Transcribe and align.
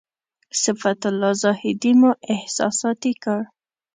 صفت 0.63 0.99
الله 1.11 1.31
زاهدي 1.43 1.91
مو 1.99 2.11
احساساتي 2.33 3.13
کړ. 3.23 3.39